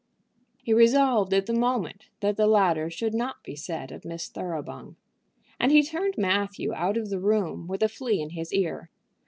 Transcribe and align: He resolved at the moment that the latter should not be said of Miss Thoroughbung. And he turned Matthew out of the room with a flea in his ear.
He 0.63 0.73
resolved 0.73 1.31
at 1.31 1.45
the 1.45 1.53
moment 1.53 2.07
that 2.21 2.35
the 2.35 2.47
latter 2.47 2.89
should 2.89 3.13
not 3.13 3.43
be 3.43 3.55
said 3.55 3.91
of 3.91 4.03
Miss 4.03 4.29
Thoroughbung. 4.29 4.95
And 5.59 5.71
he 5.71 5.83
turned 5.83 6.15
Matthew 6.17 6.73
out 6.73 6.97
of 6.97 7.11
the 7.11 7.19
room 7.19 7.67
with 7.67 7.83
a 7.83 7.87
flea 7.87 8.19
in 8.19 8.31
his 8.31 8.51
ear. 8.51 8.89